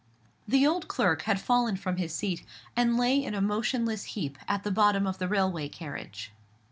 The 0.47 0.65
old 0.65 0.87
clerk 0.87 1.21
had 1.29 1.39
fallen 1.39 1.75
from 1.75 1.97
his 1.97 2.11
seat, 2.11 2.43
and 2.75 2.97
lay 2.97 3.23
in 3.23 3.35
a 3.35 3.39
motionless 3.39 4.05
heap 4.05 4.39
at 4.47 4.63
the 4.63 4.71
bottom 4.71 5.05
of 5.05 5.19
the 5.19 5.27
railway 5.27 5.69
carriage. 5.69 6.31